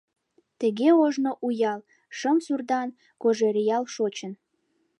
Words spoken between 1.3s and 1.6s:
у